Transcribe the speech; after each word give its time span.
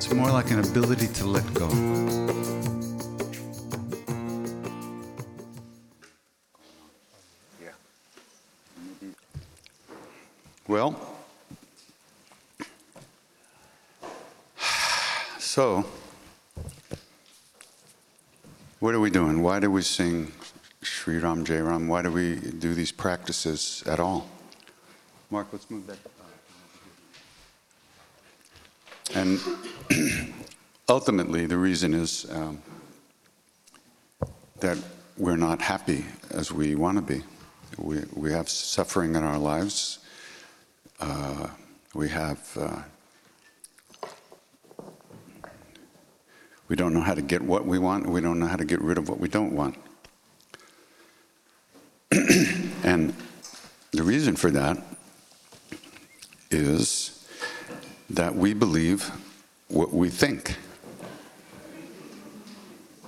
It's 0.00 0.10
more 0.14 0.30
like 0.30 0.50
an 0.50 0.60
ability 0.60 1.08
to 1.08 1.26
let 1.26 1.44
go. 1.52 1.68
Yeah. 7.60 7.72
Well, 10.66 10.98
so 15.38 15.84
what 18.78 18.94
are 18.94 19.00
we 19.00 19.10
doing? 19.10 19.42
Why 19.42 19.60
do 19.60 19.70
we 19.70 19.82
sing 19.82 20.32
Sri 20.80 21.18
Ram 21.18 21.44
Jai 21.44 21.58
Ram? 21.58 21.88
Why 21.88 22.00
do 22.00 22.10
we 22.10 22.36
do 22.36 22.72
these 22.72 22.90
practices 22.90 23.84
at 23.84 24.00
all? 24.00 24.26
Mark, 25.30 25.48
let's 25.52 25.70
move 25.70 25.86
that. 25.88 25.98
And 29.20 29.38
ultimately, 30.88 31.44
the 31.44 31.58
reason 31.58 31.92
is 31.92 32.26
um, 32.32 32.62
that 34.60 34.78
we're 35.18 35.36
not 35.36 35.60
happy 35.60 36.06
as 36.30 36.50
we 36.50 36.74
want 36.74 36.96
to 36.96 37.02
be. 37.02 37.22
We, 37.76 38.00
we 38.14 38.32
have 38.32 38.48
suffering 38.48 39.16
in 39.16 39.22
our 39.22 39.36
lives. 39.36 39.98
Uh, 41.00 41.48
we 41.92 42.08
have, 42.08 42.40
uh, 42.58 42.80
we 46.68 46.76
don't 46.76 46.94
know 46.94 47.02
how 47.02 47.12
to 47.12 47.20
get 47.20 47.42
what 47.42 47.66
we 47.66 47.78
want. 47.78 48.06
We 48.06 48.22
don't 48.22 48.38
know 48.38 48.46
how 48.46 48.56
to 48.56 48.64
get 48.64 48.80
rid 48.80 48.96
of 48.96 49.10
what 49.10 49.20
we 49.20 49.28
don't 49.28 49.52
want. 49.52 49.76
and 52.10 53.14
the 53.92 54.02
reason 54.02 54.34
for 54.34 54.50
that 54.50 54.82
is 56.50 57.19
that 58.10 58.34
we 58.34 58.52
believe 58.54 59.10
what 59.68 59.92
we 59.92 60.08
think. 60.08 60.56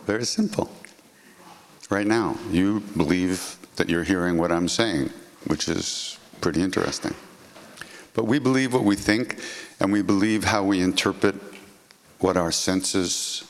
Very 0.07 0.25
simple. 0.25 0.71
Right 1.91 2.07
now, 2.07 2.37
you 2.51 2.81
believe 2.97 3.57
that 3.77 3.89
you're 3.89 4.05
hearing 4.05 4.39
what 4.39 4.53
I'm 4.53 4.69
saying, 4.69 5.11
which 5.47 5.69
is 5.69 6.19
pretty 6.41 6.63
interesting. 6.63 7.15
But 8.15 8.25
we 8.27 8.39
believe 8.39 8.73
what 8.73 8.85
we 8.85 8.97
think, 8.97 9.41
and 9.81 9.93
we 9.93 10.03
believe 10.03 10.45
how 10.45 10.63
we 10.63 10.81
interpret 10.81 11.35
what 12.21 12.37
our 12.37 12.53
senses, 12.53 13.45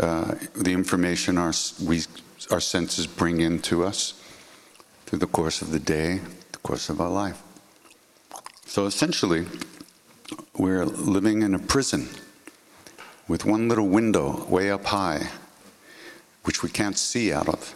uh, 0.00 0.34
the 0.54 0.72
information 0.72 1.36
our, 1.36 1.52
we, 1.82 2.02
our 2.50 2.60
senses 2.60 3.06
bring 3.06 3.40
into 3.40 3.84
us 3.84 4.20
through 5.06 5.18
the 5.18 5.26
course 5.26 5.60
of 5.60 5.70
the 5.70 5.80
day, 5.80 6.20
the 6.52 6.58
course 6.58 6.88
of 6.88 7.00
our 7.00 7.10
life. 7.10 7.42
So 8.66 8.86
essentially, 8.86 9.46
we're 10.56 10.84
living 10.84 11.42
in 11.42 11.54
a 11.54 11.58
prison 11.58 12.08
with 13.26 13.44
one 13.44 13.68
little 13.68 13.88
window 13.88 14.44
way 14.46 14.70
up 14.70 14.84
high, 14.84 15.28
which 16.44 16.62
we 16.62 16.68
can't 16.68 16.96
see 16.96 17.32
out 17.32 17.48
of. 17.48 17.74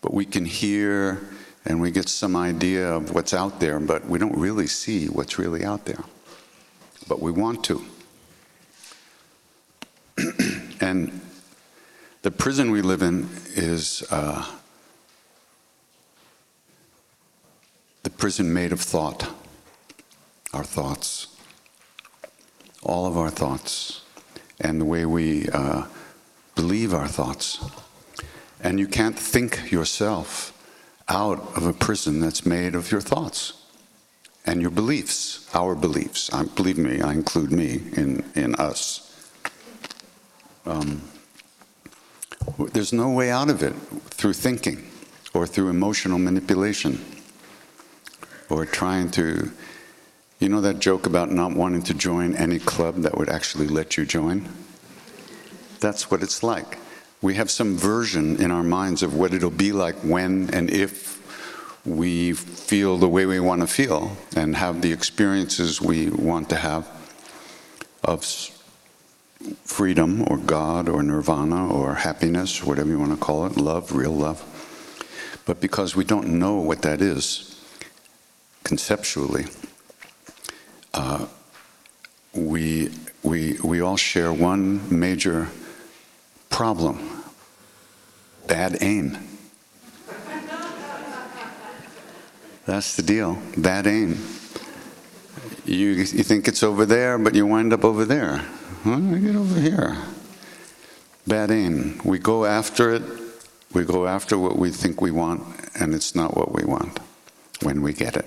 But 0.00 0.14
we 0.14 0.24
can 0.24 0.44
hear 0.44 1.20
and 1.66 1.80
we 1.80 1.90
get 1.90 2.08
some 2.08 2.36
idea 2.36 2.88
of 2.88 3.14
what's 3.14 3.34
out 3.34 3.60
there, 3.60 3.78
but 3.80 4.06
we 4.06 4.18
don't 4.18 4.36
really 4.36 4.66
see 4.66 5.06
what's 5.06 5.38
really 5.38 5.64
out 5.64 5.84
there. 5.84 6.02
But 7.06 7.20
we 7.20 7.30
want 7.30 7.64
to. 7.64 7.84
and 10.80 11.20
the 12.22 12.30
prison 12.30 12.70
we 12.70 12.80
live 12.80 13.02
in 13.02 13.28
is 13.54 14.02
uh, 14.10 14.46
the 18.04 18.10
prison 18.10 18.54
made 18.54 18.72
of 18.72 18.80
thought, 18.80 19.28
our 20.54 20.64
thoughts 20.64 21.37
all 22.88 23.06
of 23.06 23.16
our 23.16 23.30
thoughts 23.30 24.00
and 24.60 24.80
the 24.80 24.84
way 24.84 25.04
we 25.04 25.48
uh, 25.50 25.84
believe 26.56 26.92
our 26.94 27.06
thoughts. 27.06 27.64
And 28.60 28.80
you 28.80 28.88
can't 28.88 29.16
think 29.16 29.70
yourself 29.70 30.52
out 31.08 31.56
of 31.56 31.66
a 31.66 31.72
prison 31.72 32.20
that's 32.20 32.44
made 32.44 32.74
of 32.74 32.90
your 32.90 33.00
thoughts 33.00 33.52
and 34.46 34.60
your 34.60 34.70
beliefs, 34.70 35.48
our 35.54 35.74
beliefs. 35.74 36.32
I, 36.32 36.44
believe 36.44 36.78
me, 36.78 37.00
I 37.00 37.12
include 37.12 37.52
me 37.52 37.82
in, 37.96 38.24
in 38.34 38.54
us. 38.54 39.04
Um, 40.66 41.02
there's 42.72 42.92
no 42.92 43.10
way 43.10 43.30
out 43.30 43.50
of 43.50 43.62
it 43.62 43.74
through 44.10 44.32
thinking 44.32 44.90
or 45.34 45.46
through 45.46 45.68
emotional 45.68 46.18
manipulation 46.18 47.04
or 48.48 48.64
trying 48.64 49.10
to 49.12 49.50
you 50.38 50.48
know 50.48 50.60
that 50.60 50.78
joke 50.78 51.06
about 51.06 51.30
not 51.32 51.52
wanting 51.52 51.82
to 51.82 51.94
join 51.94 52.34
any 52.36 52.58
club 52.58 52.96
that 53.02 53.18
would 53.18 53.28
actually 53.28 53.66
let 53.66 53.96
you 53.96 54.06
join? 54.06 54.48
That's 55.80 56.10
what 56.10 56.22
it's 56.22 56.42
like. 56.42 56.78
We 57.20 57.34
have 57.34 57.50
some 57.50 57.76
version 57.76 58.40
in 58.40 58.50
our 58.50 58.62
minds 58.62 59.02
of 59.02 59.14
what 59.14 59.34
it'll 59.34 59.50
be 59.50 59.72
like 59.72 59.96
when 59.96 60.50
and 60.54 60.70
if 60.70 61.18
we 61.84 62.32
feel 62.32 62.98
the 62.98 63.08
way 63.08 63.26
we 63.26 63.40
want 63.40 63.62
to 63.62 63.66
feel 63.66 64.16
and 64.36 64.56
have 64.56 64.82
the 64.82 64.92
experiences 64.92 65.80
we 65.80 66.10
want 66.10 66.48
to 66.50 66.56
have 66.56 66.88
of 68.04 68.24
freedom 69.64 70.24
or 70.28 70.38
God 70.38 70.88
or 70.88 71.02
nirvana 71.02 71.68
or 71.68 71.94
happiness, 71.94 72.62
whatever 72.62 72.90
you 72.90 72.98
want 72.98 73.12
to 73.12 73.18
call 73.18 73.46
it, 73.46 73.56
love, 73.56 73.92
real 73.92 74.12
love. 74.14 74.44
But 75.46 75.60
because 75.60 75.96
we 75.96 76.04
don't 76.04 76.28
know 76.28 76.56
what 76.56 76.82
that 76.82 77.00
is 77.00 77.60
conceptually, 78.64 79.46
uh, 80.94 81.26
we, 82.34 82.90
we, 83.22 83.58
we 83.64 83.80
all 83.80 83.96
share 83.96 84.32
one 84.32 84.80
major 84.96 85.48
problem 86.50 87.18
bad 88.46 88.78
aim. 88.80 89.18
That's 92.64 92.96
the 92.96 93.02
deal 93.02 93.38
bad 93.56 93.86
aim. 93.86 94.18
You, 95.64 95.88
you 95.90 96.22
think 96.22 96.48
it's 96.48 96.62
over 96.62 96.86
there, 96.86 97.18
but 97.18 97.34
you 97.34 97.46
wind 97.46 97.72
up 97.72 97.84
over 97.84 98.04
there. 98.04 98.38
Huh? 98.84 98.98
Get 98.98 99.36
over 99.36 99.60
here. 99.60 99.96
Bad 101.26 101.50
aim. 101.50 102.00
We 102.04 102.18
go 102.18 102.46
after 102.46 102.94
it, 102.94 103.02
we 103.74 103.84
go 103.84 104.06
after 104.06 104.38
what 104.38 104.58
we 104.58 104.70
think 104.70 105.02
we 105.02 105.10
want, 105.10 105.42
and 105.78 105.94
it's 105.94 106.14
not 106.14 106.36
what 106.36 106.52
we 106.52 106.64
want 106.64 107.00
when 107.62 107.82
we 107.82 107.92
get 107.92 108.16
it 108.16 108.24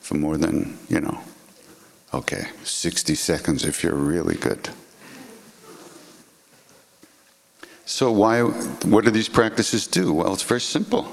for 0.00 0.14
more 0.14 0.36
than, 0.36 0.78
you 0.88 1.00
know, 1.00 1.20
Okay, 2.14 2.46
60 2.64 3.14
seconds 3.14 3.64
if 3.64 3.82
you're 3.82 3.94
really 3.94 4.36
good. 4.36 4.70
So 7.84 8.10
why 8.10 8.40
what 8.42 9.04
do 9.04 9.10
these 9.10 9.28
practices 9.28 9.86
do? 9.86 10.12
Well, 10.12 10.32
it's 10.32 10.42
very 10.42 10.60
simple. 10.60 11.06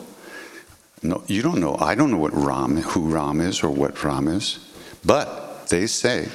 No, 1.03 1.23
you 1.27 1.41
don't 1.41 1.59
know. 1.59 1.77
I 1.79 1.95
don't 1.95 2.11
know 2.11 2.17
what 2.17 2.33
Ram, 2.33 2.77
who 2.77 3.09
Ram 3.09 3.41
is 3.41 3.61
or 3.63 3.69
what 3.69 4.03
Ram 4.03 4.27
is. 4.27 4.59
But 5.05 5.67
they 5.67 5.85
say 5.85 6.29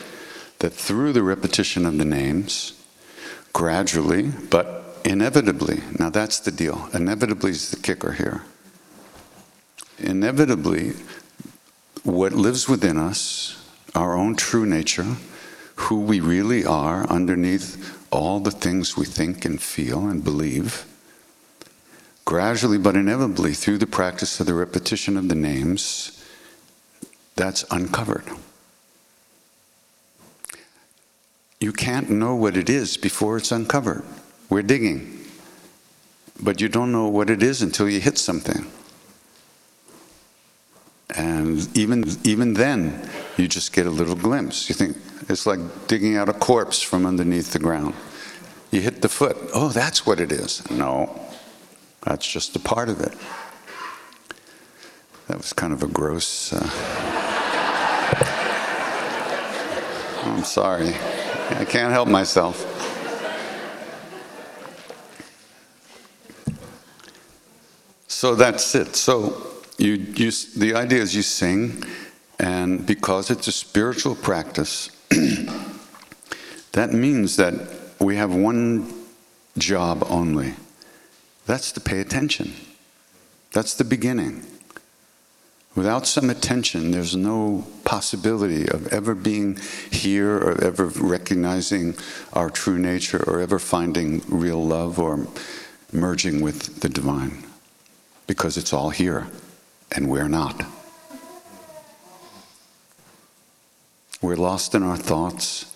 that 0.58 0.70
through 0.70 1.12
the 1.12 1.22
repetition 1.22 1.86
of 1.86 1.98
the 1.98 2.04
names, 2.04 2.74
gradually, 3.52 4.28
but 4.50 5.00
inevitably, 5.04 5.80
now 5.98 6.10
that's 6.10 6.38
the 6.38 6.50
deal. 6.50 6.88
Inevitably 6.92 7.52
is 7.52 7.70
the 7.70 7.76
kicker 7.76 8.12
here. 8.12 8.42
Inevitably, 9.98 10.92
what 12.04 12.32
lives 12.32 12.68
within 12.68 12.96
us 12.96 13.57
our 13.98 14.16
own 14.16 14.36
true 14.36 14.64
nature, 14.64 15.16
who 15.74 16.00
we 16.00 16.20
really 16.20 16.64
are 16.64 17.04
underneath 17.10 17.98
all 18.12 18.38
the 18.38 18.50
things 18.52 18.96
we 18.96 19.04
think 19.04 19.44
and 19.44 19.60
feel 19.60 20.06
and 20.06 20.22
believe, 20.22 20.84
gradually 22.24 22.78
but 22.78 22.94
inevitably 22.94 23.52
through 23.52 23.76
the 23.76 23.86
practice 23.86 24.38
of 24.38 24.46
the 24.46 24.54
repetition 24.54 25.16
of 25.16 25.28
the 25.28 25.34
names, 25.34 26.24
that's 27.34 27.64
uncovered. 27.72 28.24
You 31.60 31.72
can't 31.72 32.08
know 32.08 32.36
what 32.36 32.56
it 32.56 32.70
is 32.70 32.96
before 32.96 33.36
it's 33.36 33.50
uncovered. 33.50 34.04
We're 34.48 34.62
digging, 34.62 35.26
but 36.40 36.60
you 36.60 36.68
don't 36.68 36.92
know 36.92 37.08
what 37.08 37.30
it 37.30 37.42
is 37.42 37.62
until 37.62 37.88
you 37.88 37.98
hit 37.98 38.16
something. 38.16 38.70
And 41.16 41.76
even, 41.76 42.04
even 42.24 42.54
then, 42.54 43.08
you 43.36 43.48
just 43.48 43.72
get 43.72 43.86
a 43.86 43.90
little 43.90 44.14
glimpse. 44.14 44.68
You 44.68 44.74
think 44.74 44.96
it's 45.28 45.46
like 45.46 45.60
digging 45.86 46.16
out 46.16 46.28
a 46.28 46.34
corpse 46.34 46.82
from 46.82 47.06
underneath 47.06 47.52
the 47.52 47.58
ground. 47.58 47.94
You 48.70 48.82
hit 48.82 49.00
the 49.00 49.08
foot. 49.08 49.36
Oh, 49.54 49.68
that's 49.68 50.04
what 50.04 50.20
it 50.20 50.30
is. 50.30 50.68
No, 50.70 51.18
that's 52.02 52.30
just 52.30 52.54
a 52.56 52.58
part 52.58 52.90
of 52.90 53.00
it. 53.00 53.14
That 55.28 55.38
was 55.38 55.52
kind 55.52 55.72
of 55.72 55.82
a 55.82 55.86
gross. 55.86 56.52
Uh... 56.52 56.60
I'm 60.24 60.44
sorry. 60.44 60.94
I 61.50 61.64
can't 61.64 61.92
help 61.92 62.08
myself. 62.08 62.74
So 68.08 68.34
that's 68.34 68.74
it. 68.74 68.96
So 68.96 69.47
you, 69.78 69.92
you, 69.92 70.32
the 70.56 70.74
idea 70.74 71.00
is 71.00 71.14
you 71.14 71.22
sing, 71.22 71.84
and 72.38 72.84
because 72.84 73.30
it's 73.30 73.46
a 73.46 73.52
spiritual 73.52 74.16
practice, 74.16 74.90
that 76.72 76.92
means 76.92 77.36
that 77.36 77.54
we 78.00 78.16
have 78.16 78.34
one 78.34 78.92
job 79.56 80.04
only. 80.10 80.54
That's 81.46 81.72
to 81.72 81.80
pay 81.80 82.00
attention. 82.00 82.52
That's 83.52 83.74
the 83.74 83.84
beginning. 83.84 84.44
Without 85.76 86.08
some 86.08 86.28
attention, 86.28 86.90
there's 86.90 87.14
no 87.14 87.64
possibility 87.84 88.68
of 88.68 88.88
ever 88.88 89.14
being 89.14 89.58
here 89.92 90.36
or 90.36 90.60
ever 90.62 90.86
recognizing 90.86 91.94
our 92.32 92.50
true 92.50 92.78
nature 92.78 93.22
or 93.30 93.40
ever 93.40 93.60
finding 93.60 94.22
real 94.28 94.64
love 94.64 94.98
or 94.98 95.28
merging 95.92 96.40
with 96.40 96.80
the 96.80 96.88
divine 96.88 97.44
because 98.26 98.56
it's 98.56 98.72
all 98.72 98.90
here 98.90 99.28
and 99.92 100.08
we're 100.08 100.28
not. 100.28 100.64
We're 104.20 104.36
lost 104.36 104.74
in 104.74 104.82
our 104.82 104.96
thoughts. 104.96 105.72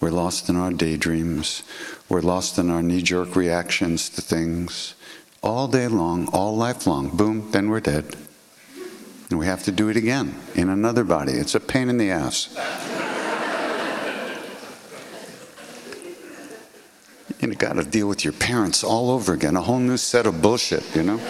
We're 0.00 0.10
lost 0.10 0.48
in 0.48 0.56
our 0.56 0.72
daydreams. 0.72 1.62
We're 2.08 2.20
lost 2.20 2.58
in 2.58 2.70
our 2.70 2.82
knee 2.82 3.02
jerk 3.02 3.36
reactions 3.36 4.08
to 4.10 4.22
things 4.22 4.94
all 5.42 5.68
day 5.68 5.88
long, 5.88 6.28
all 6.28 6.56
life 6.56 6.86
long. 6.86 7.16
Boom, 7.16 7.50
then 7.50 7.68
we're 7.68 7.80
dead. 7.80 8.14
And 9.28 9.38
we 9.38 9.46
have 9.46 9.62
to 9.64 9.72
do 9.72 9.88
it 9.88 9.96
again 9.96 10.34
in 10.54 10.68
another 10.68 11.04
body. 11.04 11.32
It's 11.32 11.54
a 11.54 11.60
pain 11.60 11.88
in 11.88 11.98
the 11.98 12.10
ass. 12.10 12.56
you 17.40 17.56
got 17.56 17.74
to 17.74 17.84
deal 17.84 18.06
with 18.06 18.24
your 18.24 18.32
parents 18.32 18.84
all 18.84 19.10
over 19.10 19.32
again, 19.32 19.56
a 19.56 19.62
whole 19.62 19.78
new 19.78 19.96
set 19.96 20.26
of 20.26 20.40
bullshit, 20.40 20.84
you 20.94 21.02
know? 21.02 21.20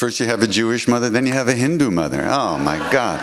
First 0.00 0.18
you 0.18 0.24
have 0.24 0.42
a 0.42 0.46
Jewish 0.46 0.88
mother, 0.88 1.10
then 1.10 1.26
you 1.26 1.34
have 1.34 1.48
a 1.48 1.54
Hindu 1.54 1.90
mother. 1.90 2.26
Oh 2.26 2.56
my 2.56 2.78
God. 2.90 3.20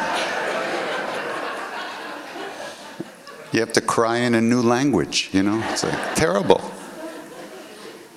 you 3.52 3.60
have 3.62 3.74
to 3.74 3.82
cry 3.82 4.18
in 4.18 4.36
a 4.36 4.42
new 4.42 4.62
language, 4.62 5.32
you 5.34 5.42
know? 5.42 5.60
It's 5.72 5.84
like 5.84 6.14
terrible. 6.14 6.62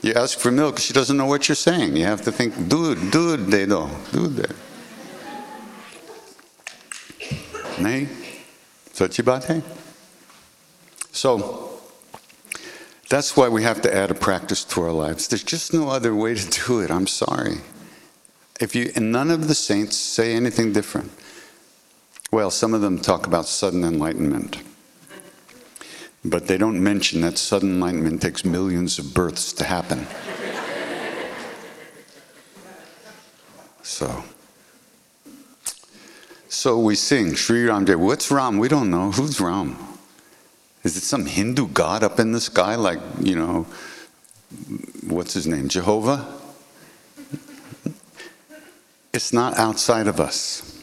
You 0.03 0.12
ask 0.12 0.39
for 0.39 0.51
milk, 0.51 0.79
she 0.79 0.93
doesn't 0.93 1.17
know 1.17 1.25
what 1.25 1.49
you're 1.49 1.57
saying. 1.57 1.97
You 1.97 2.05
have 2.05 2.21
to 2.21 2.31
think, 2.31 2.69
dude, 2.69 3.11
dude, 3.11 3.47
they 3.47 3.65
do, 3.65 3.89
dude. 4.12 4.55
Nahi? 7.79 8.09
So, 11.12 11.81
that's 13.09 13.35
why 13.39 13.49
we 13.49 13.62
have 13.62 13.81
to 13.81 13.97
add 13.97 14.11
a 14.11 14.15
practice 14.15 14.65
to 14.65 14.83
our 14.83 14.93
lives. 14.93 15.29
There's 15.29 15.45
just 15.45 15.73
no 15.73 15.89
other 15.89 16.15
way 16.15 16.35
to 16.35 16.67
do 16.67 16.81
it. 16.81 16.91
I'm 16.91 17.07
sorry. 17.07 17.62
If 18.61 18.75
you, 18.75 18.93
and 18.95 19.11
none 19.11 19.31
of 19.31 19.49
the 19.49 19.55
saints 19.55 19.97
say 19.97 20.35
anything 20.35 20.75
different. 20.75 21.11
Well, 22.31 22.51
some 22.51 22.75
of 22.75 22.83
them 22.83 22.99
talk 22.99 23.27
about 23.27 23.47
sudden 23.47 23.83
enlightenment. 23.83 24.59
But 26.23 26.47
they 26.47 26.59
don't 26.59 26.83
mention 26.83 27.23
that 27.23 27.39
sudden 27.39 27.71
enlightenment 27.71 28.21
takes 28.21 28.45
millions 28.45 28.99
of 28.99 29.15
births 29.15 29.55
to 29.55 29.65
happen. 29.65 30.07
so, 33.83 34.23
so 36.51 36.79
we 36.79 36.95
sing 36.95 37.35
Sri 37.35 37.65
Ram 37.65 37.87
Jai. 37.87 37.95
What's 37.95 38.31
Ram? 38.31 38.59
We 38.59 38.69
don't 38.69 38.91
know. 38.91 39.11
Who's 39.11 39.41
Ram? 39.41 39.79
Is 40.85 40.99
it 40.99 41.03
some 41.03 41.25
Hindu 41.25 41.69
god 41.69 42.03
up 42.03 42.21
in 42.21 42.33
the 42.33 42.41
sky, 42.41 42.75
like 42.75 43.01
you 43.21 43.37
know, 43.37 43.67
what's 45.07 45.33
his 45.33 45.47
name, 45.47 45.69
Jehovah? 45.69 46.40
It's 49.21 49.35
not 49.35 49.59
outside 49.59 50.07
of 50.07 50.19
us 50.19 50.83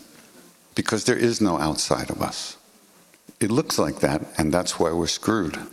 because 0.76 1.06
there 1.06 1.18
is 1.18 1.42
no 1.42 1.58
outside 1.58 2.12
of 2.12 2.22
us. 2.22 2.56
It 3.40 3.50
looks 3.50 3.80
like 3.80 4.02
that, 4.02 4.22
and 4.38 4.54
that's 4.54 4.80
why 4.80 4.92
we're 4.92 5.08
screwed. 5.08 5.58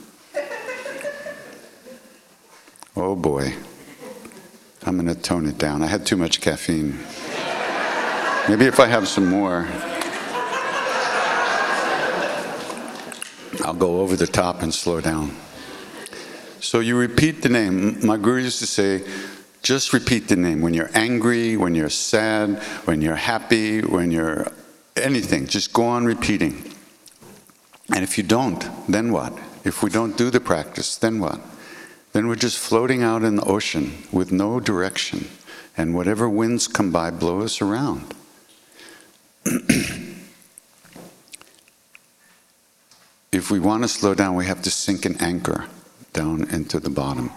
Oh 2.97 3.17
boy. 3.17 3.53
I'm 4.87 4.97
going 4.97 5.15
to 5.15 5.21
tone 5.21 5.47
it 5.47 5.59
down. 5.59 5.83
I 5.83 5.89
had 5.89 6.07
too 6.07 6.17
much 6.17 6.41
caffeine. 6.41 6.99
Maybe 8.49 8.65
if 8.65 8.81
I 8.81 8.87
have 8.87 9.09
some 9.09 9.27
more, 9.27 9.69
I'll 13.63 13.75
go 13.75 14.01
over 14.01 14.17
the 14.17 14.29
top 14.29 14.63
and 14.63 14.73
slow 14.73 15.03
down. 15.03 15.37
So 16.61 16.81
you 16.81 16.97
repeat 16.97 17.43
the 17.43 17.51
name. 17.51 18.07
My 18.07 18.17
guru 18.17 18.43
used 18.43 18.61
to 18.61 18.67
say, 18.67 19.05
just 19.65 19.93
repeat 19.95 20.29
the 20.29 20.37
name. 20.37 20.61
When 20.61 20.75
you're 20.75 20.91
angry, 20.95 21.57
when 21.57 21.75
you're 21.75 21.89
sad, 21.89 22.63
when 22.85 23.01
you're 23.01 23.17
happy, 23.17 23.81
when 23.81 24.13
you're 24.13 24.47
anything, 24.95 25.47
just 25.47 25.73
go 25.73 25.85
on 25.85 26.05
repeating. 26.05 26.71
And 27.93 28.05
if 28.05 28.17
you 28.17 28.25
don't, 28.25 28.63
then 28.87 29.11
what? 29.11 29.37
If 29.65 29.83
we 29.83 29.91
don't 29.91 30.17
do 30.17 30.31
the 30.31 30.39
practice, 30.39 30.97
then 30.97 31.19
what? 31.19 31.41
Then 32.13 32.29
we're 32.29 32.37
just 32.37 32.59
floating 32.59 33.03
out 33.03 33.25
in 33.25 33.37
the 33.37 33.45
ocean 33.45 34.05
with 34.13 34.31
no 34.31 34.61
direction, 34.61 35.29
and 35.77 35.95
whatever 35.95 36.29
winds 36.29 36.69
come 36.69 36.93
by 36.93 37.11
blow 37.11 37.41
us 37.41 37.61
around. 37.63 38.15
if 43.33 43.51
we 43.51 43.59
want 43.59 43.83
to 43.83 43.89
slow 43.89 44.15
down, 44.15 44.37
we 44.37 44.45
have 44.45 44.63
to 44.63 44.71
sink 44.71 45.07
an 45.07 45.17
anchor 45.21 45.65
down 46.13 46.49
into 46.51 46.79
the 46.79 46.91
bottom. 46.91 47.31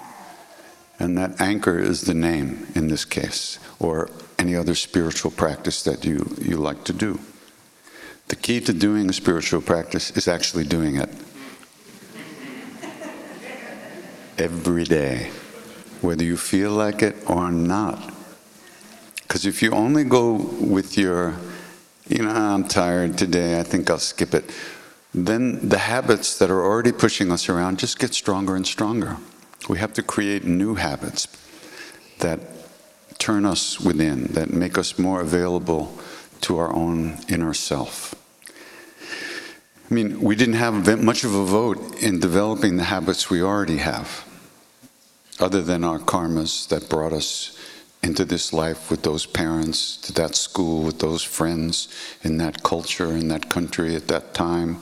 And 0.99 1.17
that 1.17 1.39
anchor 1.39 1.77
is 1.77 2.01
the 2.01 2.13
name 2.13 2.67
in 2.73 2.87
this 2.87 3.05
case, 3.05 3.59
or 3.79 4.09
any 4.39 4.55
other 4.55 4.75
spiritual 4.75 5.31
practice 5.31 5.83
that 5.83 6.05
you, 6.05 6.35
you 6.41 6.57
like 6.57 6.83
to 6.85 6.93
do. 6.93 7.19
The 8.29 8.35
key 8.35 8.59
to 8.61 8.73
doing 8.73 9.09
a 9.09 9.13
spiritual 9.13 9.61
practice 9.61 10.11
is 10.11 10.27
actually 10.27 10.65
doing 10.65 10.97
it. 10.97 11.09
Every 14.37 14.83
day, 14.83 15.31
whether 16.01 16.23
you 16.23 16.37
feel 16.37 16.71
like 16.71 17.01
it 17.01 17.15
or 17.27 17.51
not. 17.51 18.13
Because 19.21 19.45
if 19.45 19.61
you 19.61 19.71
only 19.71 20.03
go 20.03 20.33
with 20.33 20.97
your, 20.97 21.35
you 22.07 22.23
know, 22.23 22.29
I'm 22.29 22.63
tired 22.63 23.17
today, 23.17 23.59
I 23.59 23.63
think 23.63 23.89
I'll 23.89 23.97
skip 23.97 24.33
it, 24.33 24.51
then 25.13 25.67
the 25.67 25.79
habits 25.79 26.37
that 26.39 26.51
are 26.51 26.63
already 26.63 26.91
pushing 26.91 27.31
us 27.31 27.49
around 27.49 27.79
just 27.79 27.97
get 27.99 28.13
stronger 28.13 28.55
and 28.55 28.65
stronger. 28.65 29.17
We 29.69 29.79
have 29.79 29.93
to 29.93 30.03
create 30.03 30.45
new 30.45 30.75
habits 30.75 31.27
that 32.19 32.39
turn 33.19 33.45
us 33.45 33.79
within, 33.79 34.25
that 34.33 34.51
make 34.51 34.77
us 34.77 34.97
more 34.97 35.21
available 35.21 35.97
to 36.41 36.57
our 36.57 36.73
own 36.73 37.17
inner 37.27 37.53
self. 37.53 38.15
I 39.89 39.93
mean, 39.93 40.21
we 40.21 40.35
didn't 40.35 40.55
have 40.55 41.01
much 41.01 41.23
of 41.23 41.33
a 41.33 41.45
vote 41.45 42.01
in 42.01 42.19
developing 42.19 42.77
the 42.77 42.83
habits 42.83 43.29
we 43.29 43.41
already 43.41 43.77
have, 43.77 44.25
other 45.39 45.61
than 45.61 45.83
our 45.83 45.99
karmas 45.99 46.67
that 46.69 46.89
brought 46.89 47.13
us 47.13 47.57
into 48.03 48.25
this 48.25 48.53
life 48.53 48.91
with 48.91 49.01
those 49.03 49.25
parents, 49.25 49.97
to 49.97 50.13
that 50.13 50.35
school, 50.35 50.83
with 50.83 50.99
those 50.99 51.23
friends, 51.23 51.87
in 52.23 52.37
that 52.37 52.63
culture, 52.63 53.11
in 53.11 53.27
that 53.29 53.49
country 53.49 53.95
at 53.95 54.07
that 54.07 54.33
time. 54.33 54.77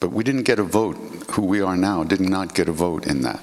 But 0.00 0.12
we 0.12 0.24
didn't 0.24 0.44
get 0.44 0.58
a 0.58 0.64
vote. 0.64 0.96
Who 1.32 1.42
we 1.42 1.60
are 1.60 1.76
now 1.76 2.04
did 2.04 2.20
not 2.20 2.54
get 2.54 2.68
a 2.68 2.72
vote 2.72 3.06
in 3.06 3.20
that. 3.22 3.40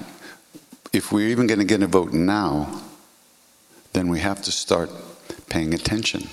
If 0.92 1.12
we're 1.12 1.28
even 1.28 1.46
going 1.46 1.60
to 1.60 1.64
get 1.64 1.82
a 1.82 1.86
vote 1.86 2.12
now, 2.12 2.82
then 3.92 4.08
we 4.08 4.20
have 4.20 4.42
to 4.42 4.52
start 4.52 4.90
paying 5.48 5.72
attention. 5.72 6.28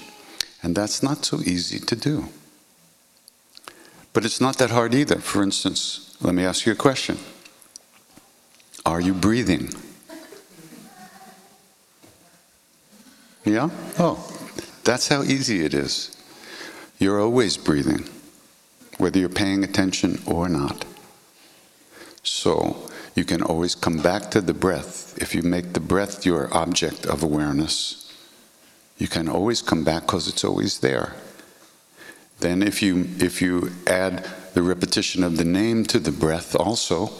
And 0.64 0.76
that's 0.76 1.04
not 1.04 1.26
so 1.26 1.40
easy 1.42 1.80
to 1.80 1.96
do. 1.96 2.26
But 4.14 4.26
it's 4.26 4.42
not 4.42 4.58
that 4.58 4.72
hard 4.72 4.96
either. 4.96 5.18
For 5.18 5.44
instance, 5.44 6.18
let 6.22 6.34
me 6.34 6.44
ask 6.44 6.66
you 6.66 6.72
a 6.72 6.76
question 6.76 7.20
Are 8.86 9.02
you 9.02 9.14
breathing? 9.14 9.70
Yeah? 13.44 13.70
Oh, 14.00 14.26
that's 14.84 15.08
how 15.08 15.22
easy 15.22 15.64
it 15.64 15.74
is. 15.74 16.16
You're 16.98 17.22
always 17.22 17.58
breathing, 17.58 18.10
whether 18.98 19.20
you're 19.20 19.30
paying 19.30 19.64
attention 19.64 20.22
or 20.26 20.50
not. 20.50 20.86
So 22.24 22.90
you 23.16 23.24
can 23.24 23.42
always 23.42 23.76
come 23.76 24.00
back 24.00 24.32
to 24.32 24.42
the 24.42 24.54
breath. 24.54 25.18
If 25.22 25.36
you 25.36 25.42
make 25.42 25.74
the 25.74 25.80
breath 25.80 26.26
your 26.26 26.54
object 26.54 27.06
of 27.06 27.24
awareness, 27.24 28.12
you 28.98 29.08
can 29.08 29.28
always 29.30 29.62
come 29.62 29.84
back 29.84 30.04
because 30.04 30.28
it's 30.28 30.44
always 30.44 30.80
there. 30.80 31.16
Then 32.40 32.62
if 32.62 32.82
you 32.82 33.08
if 33.20 33.42
you 33.42 33.72
add 33.88 34.28
the 34.54 34.62
repetition 34.62 35.24
of 35.24 35.38
the 35.38 35.46
name 35.46 35.86
to 35.86 36.00
the 36.00 36.12
breath 36.12 36.56
also, 36.56 37.12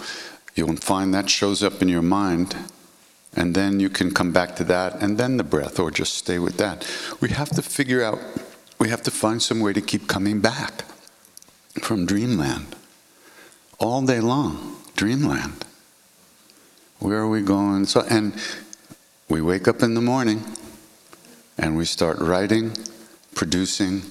you'll 0.56 0.76
find 0.78 1.14
that 1.14 1.30
shows 1.30 1.64
up 1.64 1.82
in 1.82 1.90
your 1.90 2.02
mind 2.02 2.56
and 3.36 3.54
then 3.54 3.80
you 3.80 3.90
can 3.90 4.12
come 4.12 4.32
back 4.32 4.56
to 4.56 4.64
that 4.66 5.02
and 5.02 5.18
then 5.18 5.38
the 5.38 5.44
breath 5.44 5.80
or 5.80 5.92
just 5.92 6.16
stay 6.16 6.40
with 6.40 6.58
that. 6.58 6.86
We 7.22 7.30
have 7.30 7.50
to 7.52 7.62
figure 7.62 8.04
out 8.04 8.20
we 8.80 8.90
have 8.90 9.04
to 9.04 9.12
find 9.12 9.42
some 9.42 9.62
way 9.62 9.74
to 9.74 9.82
keep 9.82 10.08
coming 10.08 10.42
back 10.42 10.84
from 11.82 12.06
dreamland. 12.06 12.76
All 13.80 14.02
day 14.06 14.20
long 14.20 14.78
dreamland. 14.96 15.66
Where 17.00 17.20
are 17.20 17.30
we 17.30 17.42
going? 17.42 17.86
So 17.86 18.02
and 18.10 18.34
we 19.30 19.42
wake 19.42 19.68
up 19.68 19.84
in 19.84 19.94
the 19.94 20.02
morning 20.02 20.44
and 21.58 21.76
we 21.78 21.86
start 21.86 22.20
writing 22.20 22.76
producing 23.36 24.04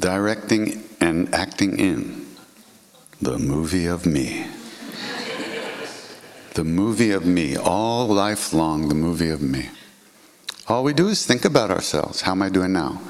directing 0.00 0.82
and 1.00 1.32
acting 1.34 1.78
in 1.78 2.26
the 3.20 3.38
movie 3.38 3.86
of 3.86 4.06
me. 4.06 4.46
The 6.54 6.64
movie 6.64 7.12
of 7.12 7.24
me 7.24 7.56
all 7.56 8.08
life 8.08 8.52
long 8.52 8.88
the 8.88 8.94
movie 8.94 9.30
of 9.30 9.40
me. 9.40 9.70
All 10.68 10.84
we 10.84 10.92
do 10.92 11.08
is 11.08 11.24
think 11.26 11.44
about 11.44 11.70
ourselves. 11.70 12.22
How 12.22 12.32
am 12.32 12.42
i 12.42 12.48
doing 12.48 12.72
now 12.72 13.00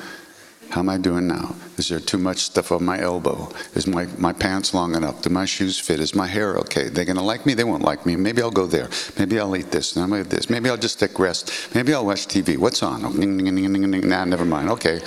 how 0.73 0.81
am 0.81 0.89
I 0.89 0.97
doing 0.97 1.29
now? 1.29 1.55
Is 1.77 1.91
there 1.91 2.01
too 2.01 2.17
much 2.17 2.39
stuff 2.39 2.73
on 2.73 2.83
my 2.83 2.99
elbow? 2.99 3.53
Is 3.75 3.87
my, 3.87 4.07
my 4.17 4.33
pants 4.33 4.73
long 4.73 4.95
enough? 4.95 5.21
Do 5.21 5.29
my 5.29 5.45
shoes 5.45 5.79
fit? 5.79 6.01
Is 6.01 6.15
my 6.15 6.27
hair 6.27 6.57
okay? 6.57 6.89
They're 6.89 7.05
going 7.05 7.19
to 7.19 7.23
like 7.23 7.45
me? 7.45 7.53
They 7.53 7.65
won't 7.65 7.83
like 7.83 8.07
me. 8.07 8.17
Maybe 8.17 8.41
I'll 8.41 8.51
go 8.51 8.65
there. 8.65 8.89
Maybe 9.19 9.39
I'll 9.39 9.55
eat 9.55 9.71
this. 9.71 9.95
And 9.95 10.03
I'll 10.03 10.21
eat 10.21 10.31
this. 10.31 10.49
Maybe 10.49 10.71
I'll 10.71 10.79
just 10.79 10.99
take 10.99 11.19
rest. 11.19 11.75
Maybe 11.75 11.93
I'll 11.93 12.07
watch 12.07 12.27
TV. 12.27 12.57
What's 12.57 12.83
on? 12.83 13.05
Oh, 13.05 13.11
nah, 13.11 14.25
never 14.25 14.47
mind. 14.47 14.71
Okay. 14.71 15.03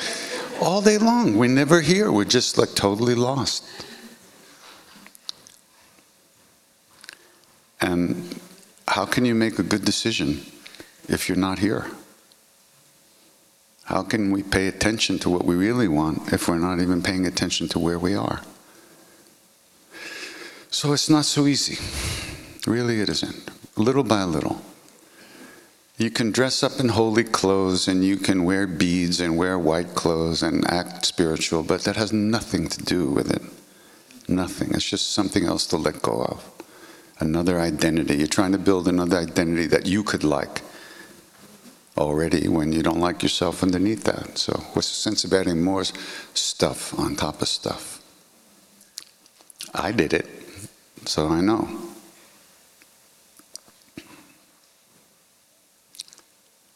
All 0.62 0.84
day 0.84 1.00
long. 1.00 1.36
We're 1.36 1.50
never 1.50 1.82
here. 1.82 2.12
We're 2.12 2.26
just 2.26 2.60
like 2.60 2.76
totally 2.76 3.16
lost. 3.16 3.68
And 7.82 8.40
how 8.88 9.06
can 9.06 9.26
you 9.26 9.34
make 9.34 9.58
a 9.58 9.64
good 9.64 9.84
decision 9.84 10.46
if 11.10 11.28
you're 11.28 11.40
not 11.40 11.58
here? 11.58 11.88
How 13.86 14.01
can 14.01 14.32
we 14.32 14.42
pay 14.42 14.68
attention 14.68 15.20
to 15.20 15.30
what 15.30 15.46
we 15.46 15.56
really 15.56 15.88
want 15.88 16.34
if 16.34 16.48
we're 16.48 16.58
not 16.58 16.80
even 16.80 17.04
paying 17.04 17.27
attention 17.27 17.68
to 17.70 17.80
where 17.80 18.00
we 18.00 18.15
are? 18.15 18.42
So 20.72 20.92
it's 20.94 21.10
not 21.10 21.25
so 21.25 21.46
easy. 21.46 21.77
Really, 22.65 23.00
it 23.00 23.10
isn't. 23.10 23.51
Little 23.77 24.04
by 24.04 24.24
little. 24.24 24.62
You 25.98 26.10
can 26.10 26.32
dress 26.32 26.63
up 26.63 26.80
in 26.80 26.89
holy 26.89 27.24
clothes 27.24 27.88
and 27.88 28.04
you 28.04 28.18
can 28.18 28.44
wear 28.44 28.65
beads 28.65 29.22
and 29.22 29.38
wear 29.38 29.58
white 29.58 29.94
clothes 29.94 30.42
and 30.42 30.70
act 30.70 31.06
spiritual, 31.06 31.63
but 31.63 31.84
that 31.84 31.96
has 31.96 32.12
nothing 32.12 32.68
to 32.68 32.84
do 32.84 33.06
with 33.08 33.32
it. 33.32 33.44
Nothing. 34.27 34.72
It's 34.74 34.89
just 34.89 35.12
something 35.12 35.46
else 35.46 35.68
to 35.68 35.77
let 35.77 36.01
go 36.01 36.24
of. 36.24 36.44
Another 37.20 37.60
identity. 37.60 38.18
You're 38.18 38.27
trying 38.27 38.51
to 38.51 38.58
build 38.58 38.88
another 38.88 39.18
identity 39.18 39.68
that 39.68 39.86
you 39.86 40.04
could 40.04 40.24
like 40.24 40.63
already 41.98 42.48
when 42.48 42.72
you 42.72 42.84
don't 42.84 43.00
like 43.00 43.24
yourself 43.24 43.64
underneath 43.64 44.04
that. 44.04 44.38
So, 44.38 44.54
what's 44.74 44.90
the 44.90 44.96
sense 44.96 45.24
of 45.24 45.34
adding 45.34 45.64
more 45.64 45.84
stuff 46.34 46.98
on 47.00 47.16
top 47.16 47.42
of 47.42 47.48
stuff? 47.48 48.02
I 49.74 49.92
did 49.92 50.14
it, 50.14 50.28
so 51.06 51.28
I 51.28 51.42
know. 51.42 51.68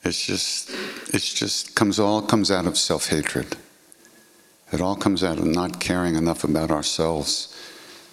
It's 0.04 0.26
just, 0.26 0.72
it's 1.14 1.34
just 1.34 1.76
comes 1.76 2.00
all 2.00 2.22
comes 2.22 2.50
out 2.50 2.66
of 2.66 2.78
self-hatred. 2.78 3.58
It 4.72 4.82
all 4.82 4.96
comes 4.96 5.24
out 5.24 5.40
of 5.40 5.46
not 5.46 5.80
caring 5.80 6.16
enough 6.16 6.44
about 6.44 6.72
ourselves 6.72 7.56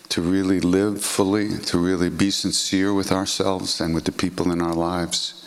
to 0.08 0.22
really 0.22 0.60
live 0.60 1.02
fully, 1.02 1.58
to 1.58 1.78
really 1.78 2.10
be 2.10 2.30
sincere 2.30 2.94
with 2.94 3.12
ourselves 3.12 3.80
and 3.80 3.94
with 3.94 4.04
the 4.04 4.12
people 4.12 4.50
in 4.50 4.60
our 4.62 4.74
lives 4.74 5.45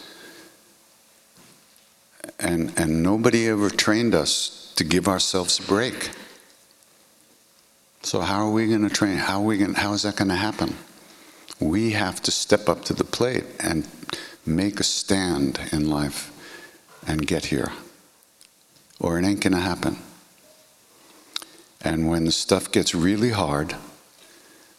and, 2.40 2.72
and 2.78 3.04
nobody 3.04 3.50
ever 3.50 3.70
trained 3.70 4.16
us 4.16 4.74
to 4.76 4.84
give 4.84 5.08
ourselves 5.08 5.60
a 5.60 5.64
break. 5.64 6.12
So 8.02 8.22
how 8.22 8.48
are 8.48 8.52
we 8.52 8.68
going 8.68 8.88
to 8.88 8.94
train? 8.94 9.18
How 9.18 9.42
are 9.42 9.46
we 9.46 9.58
going? 9.58 9.74
How 9.74 9.94
is 9.94 10.04
that 10.04 10.16
going 10.16 10.30
to 10.30 10.36
happen? 10.36 10.76
We 11.60 11.92
have 11.92 12.22
to 12.24 12.32
step 12.32 12.70
up 12.70 12.86
to 12.86 12.94
the 12.94 13.04
plate 13.04 13.44
and 13.60 13.86
make 14.46 14.80
a 14.80 14.84
stand 14.84 15.60
in 15.74 15.90
life 15.90 16.32
and 17.06 17.28
get 17.28 17.46
here, 17.46 17.74
or 19.00 19.20
it 19.20 19.26
ain't 19.26 19.42
going 19.42 19.54
to 19.54 19.60
happen. 19.60 19.98
And 21.82 22.10
when 22.10 22.26
the 22.26 22.32
stuff 22.32 22.72
gets 22.72 22.96
really 22.96 23.32
hard, 23.32 23.76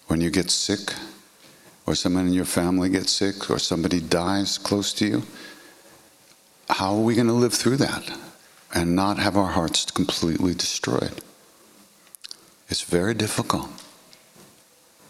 when 0.07 0.21
you 0.21 0.31
get 0.31 0.51
sick, 0.51 0.95
or 1.87 1.95
someone 1.95 2.27
in 2.27 2.33
your 2.33 2.45
family 2.45 2.89
gets 2.89 3.13
sick, 3.13 3.51
or 3.51 3.59
somebody 3.59 4.01
dies 4.01 4.59
close 4.59 4.93
to 4.95 5.07
you, 5.07 5.23
how 6.71 6.95
are 6.95 7.01
we 7.01 7.15
going 7.15 7.27
to 7.27 7.33
live 7.33 7.53
through 7.53 7.77
that 7.79 8.11
and 8.75 8.95
not 8.95 9.19
have 9.19 9.37
our 9.37 9.49
hearts 9.53 9.91
completely 9.91 10.55
destroyed? 10.55 11.21
It's 12.69 12.83
very 12.83 13.15
difficult. 13.15 13.69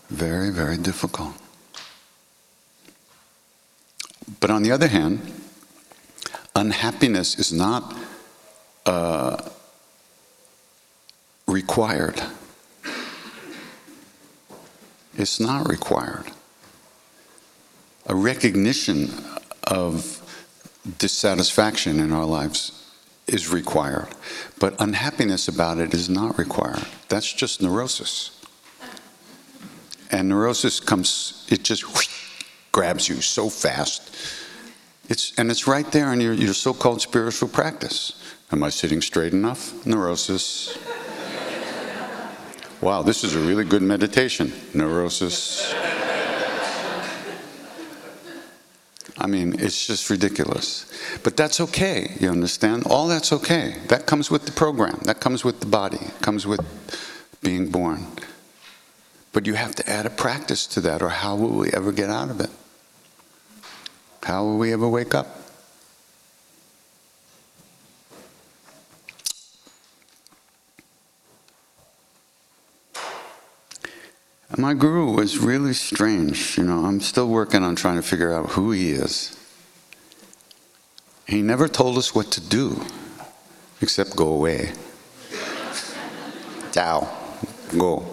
Very, 0.08 0.50
very 0.50 0.76
difficult. 0.76 1.34
But 4.40 4.50
on 4.50 4.62
the 4.62 4.72
other 4.72 4.88
hand, 4.88 5.20
unhappiness 6.56 7.38
is 7.38 7.52
not 7.52 7.94
uh, 8.86 9.48
required. 11.46 12.22
It's 15.16 15.38
not 15.38 15.68
required. 15.68 16.24
A 18.06 18.14
recognition 18.14 19.10
of 19.64 20.20
dissatisfaction 20.98 22.00
in 22.00 22.12
our 22.12 22.24
lives 22.24 22.72
is 23.26 23.48
required, 23.48 24.08
but 24.58 24.80
unhappiness 24.80 25.48
about 25.48 25.78
it 25.78 25.94
is 25.94 26.08
not 26.08 26.38
required. 26.38 26.84
That's 27.08 27.32
just 27.32 27.62
neurosis. 27.62 28.36
And 30.10 30.28
neurosis 30.28 30.80
comes, 30.80 31.46
it 31.48 31.62
just 31.62 31.86
whoosh, 31.94 32.08
grabs 32.72 33.08
you 33.08 33.20
so 33.20 33.48
fast. 33.48 34.16
It's, 35.08 35.32
and 35.38 35.50
it's 35.50 35.66
right 35.66 35.90
there 35.92 36.12
in 36.12 36.20
your, 36.20 36.34
your 36.34 36.54
so 36.54 36.74
called 36.74 37.00
spiritual 37.00 37.48
practice. 37.48 38.12
Am 38.52 38.62
I 38.62 38.70
sitting 38.70 39.00
straight 39.00 39.32
enough? 39.32 39.86
Neurosis. 39.86 40.76
wow, 42.80 43.02
this 43.02 43.22
is 43.22 43.36
a 43.36 43.40
really 43.40 43.64
good 43.64 43.82
meditation. 43.82 44.52
Neurosis. 44.74 45.74
I 49.20 49.26
mean, 49.26 49.60
it's 49.60 49.86
just 49.86 50.08
ridiculous. 50.08 50.90
But 51.22 51.36
that's 51.36 51.60
okay, 51.60 52.16
you 52.18 52.30
understand? 52.30 52.84
All 52.86 53.06
that's 53.06 53.32
okay. 53.34 53.76
That 53.88 54.06
comes 54.06 54.30
with 54.30 54.46
the 54.46 54.52
program, 54.52 54.98
that 55.02 55.20
comes 55.20 55.44
with 55.44 55.60
the 55.60 55.66
body, 55.66 55.98
it 56.00 56.22
comes 56.22 56.46
with 56.46 56.60
being 57.42 57.70
born. 57.70 58.06
But 59.32 59.46
you 59.46 59.54
have 59.54 59.74
to 59.76 59.88
add 59.88 60.06
a 60.06 60.10
practice 60.10 60.66
to 60.68 60.80
that, 60.80 61.02
or 61.02 61.10
how 61.10 61.36
will 61.36 61.56
we 61.56 61.70
ever 61.72 61.92
get 61.92 62.08
out 62.08 62.30
of 62.30 62.40
it? 62.40 62.50
How 64.22 64.42
will 64.42 64.58
we 64.58 64.72
ever 64.72 64.88
wake 64.88 65.14
up? 65.14 65.39
My 74.60 74.74
guru 74.74 75.12
was 75.12 75.38
really 75.38 75.72
strange. 75.72 76.58
You 76.58 76.64
know, 76.64 76.84
I'm 76.84 77.00
still 77.00 77.28
working 77.28 77.62
on 77.62 77.76
trying 77.76 77.96
to 77.96 78.02
figure 78.02 78.30
out 78.30 78.50
who 78.50 78.72
he 78.72 78.90
is. 78.90 79.34
He 81.26 81.40
never 81.40 81.66
told 81.66 81.96
us 81.96 82.14
what 82.14 82.30
to 82.32 82.42
do, 82.42 82.84
except 83.80 84.14
go 84.14 84.28
away. 84.28 84.72
Ciao, 86.72 87.08
go. 87.78 88.04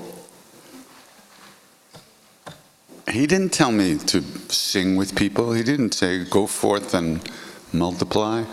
He 3.12 3.28
didn't 3.28 3.52
tell 3.52 3.74
me 3.74 3.98
to 3.98 4.22
sing 4.48 4.96
with 4.96 5.18
people. 5.18 5.52
He 5.52 5.64
didn't 5.64 5.96
say, 5.96 6.24
go 6.24 6.48
forth 6.48 6.94
and 6.94 7.30
multiply. 7.74 8.46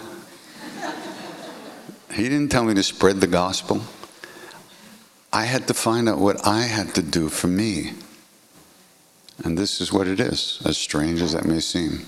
He 2.12 2.24
didn't 2.24 2.48
tell 2.48 2.64
me 2.64 2.74
to 2.74 2.82
spread 2.82 3.20
the 3.20 3.28
gospel. 3.28 3.82
I 5.34 5.46
had 5.46 5.66
to 5.66 5.74
find 5.74 6.08
out 6.08 6.18
what 6.18 6.46
I 6.46 6.62
had 6.62 6.94
to 6.94 7.02
do 7.02 7.28
for 7.28 7.48
me. 7.48 7.90
And 9.42 9.58
this 9.58 9.80
is 9.80 9.92
what 9.92 10.06
it 10.06 10.20
is, 10.20 10.62
as 10.64 10.78
strange 10.78 11.20
as 11.20 11.32
that 11.32 11.44
may 11.44 11.58
seem. 11.58 12.06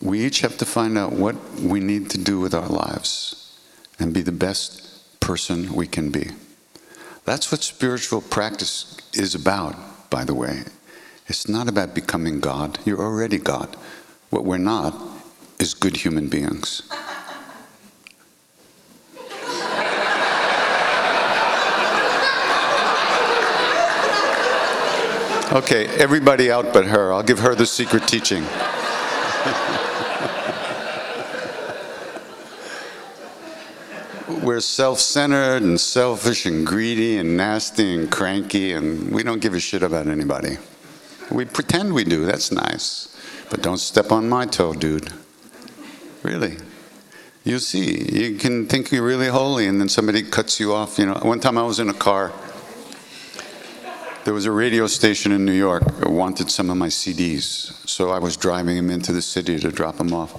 We 0.00 0.24
each 0.24 0.42
have 0.42 0.56
to 0.58 0.64
find 0.64 0.96
out 0.96 1.12
what 1.12 1.34
we 1.60 1.80
need 1.80 2.08
to 2.10 2.18
do 2.18 2.38
with 2.38 2.54
our 2.54 2.68
lives 2.68 3.58
and 3.98 4.14
be 4.14 4.22
the 4.22 4.30
best 4.30 5.18
person 5.18 5.74
we 5.74 5.88
can 5.88 6.12
be. 6.12 6.30
That's 7.24 7.50
what 7.50 7.64
spiritual 7.64 8.20
practice 8.20 8.96
is 9.12 9.34
about, 9.34 9.74
by 10.08 10.22
the 10.22 10.34
way. 10.34 10.62
It's 11.26 11.48
not 11.48 11.68
about 11.68 11.96
becoming 11.96 12.38
God. 12.38 12.78
You're 12.84 13.02
already 13.02 13.38
God. 13.38 13.74
What 14.30 14.44
we're 14.44 14.58
not 14.58 14.94
is 15.58 15.74
good 15.74 15.96
human 15.96 16.28
beings. 16.28 16.82
Okay, 25.52 25.86
everybody 25.86 26.50
out 26.50 26.72
but 26.72 26.86
her. 26.86 27.12
I'll 27.12 27.22
give 27.22 27.38
her 27.38 27.54
the 27.54 27.66
secret 27.66 28.08
teaching. 28.08 28.44
We're 34.42 34.60
self 34.60 34.98
centered 34.98 35.62
and 35.62 35.80
selfish 35.80 36.46
and 36.46 36.66
greedy 36.66 37.18
and 37.18 37.36
nasty 37.36 37.94
and 37.94 38.10
cranky, 38.10 38.72
and 38.72 39.12
we 39.12 39.22
don't 39.22 39.40
give 39.40 39.54
a 39.54 39.60
shit 39.60 39.84
about 39.84 40.08
anybody. 40.08 40.58
We 41.30 41.44
pretend 41.44 41.94
we 41.94 42.02
do, 42.02 42.24
that's 42.24 42.50
nice. 42.50 43.16
But 43.48 43.62
don't 43.62 43.78
step 43.78 44.10
on 44.10 44.28
my 44.28 44.46
toe, 44.46 44.74
dude. 44.74 45.12
Really. 46.24 46.56
You 47.44 47.60
see, 47.60 47.96
you 48.12 48.36
can 48.36 48.66
think 48.66 48.90
you're 48.90 49.06
really 49.06 49.28
holy, 49.28 49.68
and 49.68 49.80
then 49.80 49.88
somebody 49.88 50.24
cuts 50.24 50.58
you 50.58 50.74
off. 50.74 50.98
You 50.98 51.06
know, 51.06 51.20
one 51.22 51.38
time 51.38 51.56
I 51.56 51.62
was 51.62 51.78
in 51.78 51.88
a 51.88 51.94
car 51.94 52.32
there 54.26 54.34
was 54.34 54.44
a 54.44 54.50
radio 54.50 54.88
station 54.88 55.30
in 55.30 55.44
New 55.44 55.52
York 55.52 55.84
that 56.00 56.10
wanted 56.10 56.50
some 56.50 56.68
of 56.68 56.76
my 56.76 56.88
CDs, 56.88 57.70
so 57.88 58.10
I 58.10 58.18
was 58.18 58.36
driving 58.36 58.74
them 58.74 58.90
into 58.90 59.12
the 59.12 59.22
city 59.22 59.56
to 59.60 59.70
drop 59.70 59.98
them 59.98 60.12
off. 60.12 60.34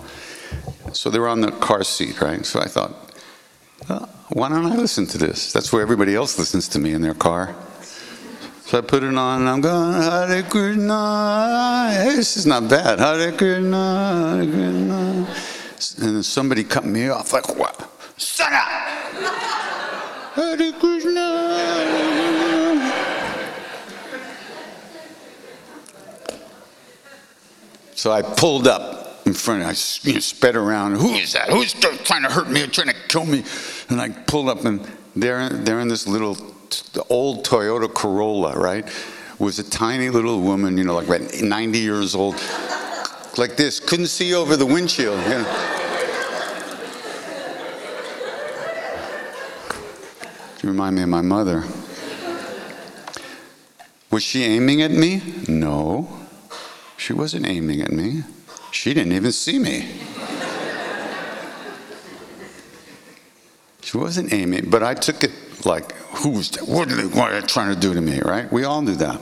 So 0.93 1.09
they 1.09 1.19
were 1.19 1.29
on 1.29 1.39
the 1.39 1.51
car 1.51 1.85
seat, 1.85 2.19
right? 2.19 2.45
So 2.45 2.59
I 2.59 2.65
thought, 2.65 2.91
well, 3.87 4.09
why 4.33 4.49
don't 4.49 4.65
I 4.65 4.75
listen 4.75 5.05
to 5.07 5.17
this? 5.17 5.53
That's 5.53 5.71
where 5.71 5.81
everybody 5.81 6.15
else 6.15 6.37
listens 6.37 6.67
to 6.69 6.79
me 6.79 6.91
in 6.91 7.01
their 7.01 7.13
car. 7.13 7.55
So 8.65 8.79
I 8.79 8.81
put 8.81 9.03
it 9.03 9.15
on 9.15 9.39
and 9.39 9.49
I'm 9.49 9.61
going, 9.61 9.93
Hare 9.93 10.43
Krishna. 10.43 11.89
Hey, 11.93 12.15
this 12.17 12.35
is 12.35 12.45
not 12.45 12.67
bad. 12.69 12.99
Hare 12.99 13.31
Krishna, 13.31 14.35
Hare 14.35 14.45
Krishna. 14.45 16.05
And 16.05 16.15
then 16.17 16.23
somebody 16.23 16.65
cut 16.65 16.83
me 16.83 17.07
off, 17.07 17.31
like, 17.31 17.57
what? 17.57 17.89
Shut 18.17 18.51
up! 18.51 18.67
Hare 20.35 20.73
Krishna, 20.73 20.73
Hare 20.73 20.73
Krishna. 20.73 22.17
So 27.97 28.11
I 28.11 28.21
pulled 28.21 28.67
up 28.67 29.25
in 29.25 29.33
front. 29.33 29.63
I 29.63 29.73
you 30.07 30.13
know, 30.13 30.19
sped 30.19 30.55
around. 30.55 30.97
Who 30.97 31.15
is 31.15 31.33
that? 31.33 31.49
Who's 31.49 31.73
trying 31.73 32.21
to 32.21 32.29
hurt 32.29 32.47
me 32.47 32.61
or 32.61 32.67
trying 32.67 32.89
to 32.89 32.95
kill 33.07 33.25
me? 33.25 33.43
And 33.89 33.99
I 33.99 34.09
pulled 34.09 34.49
up, 34.49 34.65
and 34.65 34.87
there, 35.15 35.49
there 35.49 35.79
in 35.79 35.87
this 35.87 36.05
little 36.05 36.37
old 37.09 37.43
Toyota 37.43 37.91
Corolla, 37.91 38.55
right, 38.55 38.87
was 39.39 39.57
a 39.57 39.67
tiny 39.67 40.11
little 40.11 40.41
woman, 40.41 40.77
you 40.77 40.83
know, 40.83 40.93
like 40.93 41.07
about 41.07 41.41
90 41.41 41.79
years 41.79 42.13
old, 42.13 42.35
like 43.35 43.57
this, 43.57 43.79
couldn't 43.79 44.07
see 44.07 44.35
over 44.35 44.55
the 44.55 44.65
windshield. 44.65 45.19
You 45.23 45.29
know. 45.29 45.73
You 50.61 50.69
remind 50.69 50.95
me 50.95 51.01
of 51.01 51.09
my 51.09 51.21
mother. 51.21 51.63
Was 54.11 54.21
she 54.21 54.43
aiming 54.43 54.83
at 54.83 54.91
me? 54.91 55.23
No. 55.47 56.26
She 57.07 57.13
wasn't 57.13 57.47
aiming 57.47 57.79
at 57.79 57.93
me. 57.93 58.23
She 58.71 58.93
didn't 58.93 59.13
even 59.13 59.31
see 59.31 59.59
me. 59.59 59.89
She 63.79 63.95
wasn't 63.95 64.33
aiming, 64.33 64.69
but 64.69 64.83
I 64.83 64.93
took 64.93 65.23
it 65.23 65.31
like, 65.65 65.93
who's 66.17 66.51
that? 66.51 66.67
What 66.67 66.91
are 66.91 66.95
they 67.07 67.47
trying 67.47 67.73
to 67.73 67.79
do 67.79 67.93
to 67.93 68.01
me, 68.01 68.19
right? 68.19 68.51
We 68.51 68.65
all 68.65 68.81
do 68.81 68.93
that. 68.95 69.21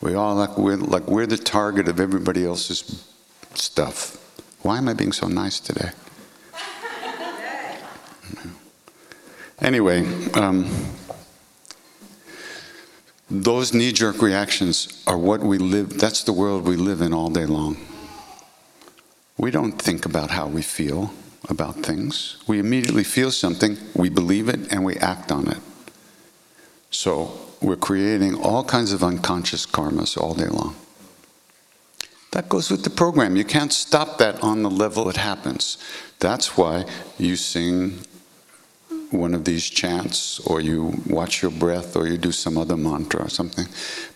We 0.00 0.14
all 0.14 0.36
like 0.36 0.56
we're 0.56 0.78
like 0.78 1.06
we're 1.06 1.26
the 1.26 1.36
target 1.36 1.86
of 1.86 2.00
everybody 2.00 2.46
else's 2.46 3.06
stuff. 3.52 4.16
Why 4.62 4.78
am 4.78 4.88
I 4.88 4.94
being 4.94 5.12
so 5.12 5.28
nice 5.28 5.60
today? 5.60 5.90
Anyway, 9.60 10.06
um, 10.32 10.70
those 13.30 13.74
knee 13.74 13.92
jerk 13.92 14.22
reactions 14.22 15.02
are 15.06 15.18
what 15.18 15.40
we 15.40 15.58
live, 15.58 15.98
that's 15.98 16.24
the 16.24 16.32
world 16.32 16.66
we 16.66 16.76
live 16.76 17.00
in 17.00 17.12
all 17.12 17.28
day 17.28 17.46
long. 17.46 17.76
We 19.36 19.50
don't 19.50 19.80
think 19.80 20.06
about 20.06 20.30
how 20.30 20.48
we 20.48 20.62
feel 20.62 21.12
about 21.48 21.76
things. 21.76 22.38
We 22.46 22.58
immediately 22.58 23.04
feel 23.04 23.30
something, 23.30 23.78
we 23.94 24.08
believe 24.08 24.48
it, 24.48 24.72
and 24.72 24.84
we 24.84 24.96
act 24.96 25.30
on 25.30 25.48
it. 25.48 25.58
So 26.90 27.38
we're 27.60 27.76
creating 27.76 28.34
all 28.34 28.64
kinds 28.64 28.92
of 28.92 29.04
unconscious 29.04 29.66
karmas 29.66 30.16
all 30.16 30.34
day 30.34 30.46
long. 30.46 30.74
That 32.32 32.48
goes 32.48 32.70
with 32.70 32.84
the 32.84 32.90
program. 32.90 33.36
You 33.36 33.44
can't 33.44 33.72
stop 33.72 34.18
that 34.18 34.42
on 34.42 34.62
the 34.62 34.70
level 34.70 35.08
it 35.08 35.16
happens. 35.16 35.78
That's 36.18 36.56
why 36.56 36.84
you 37.18 37.36
sing 37.36 38.00
one 39.10 39.34
of 39.34 39.44
these 39.44 39.68
chants, 39.68 40.40
or 40.40 40.60
you 40.60 40.94
watch 41.06 41.42
your 41.42 41.50
breath, 41.50 41.96
or 41.96 42.06
you 42.06 42.18
do 42.18 42.32
some 42.32 42.58
other 42.58 42.76
mantra 42.76 43.24
or 43.24 43.28
something, 43.28 43.66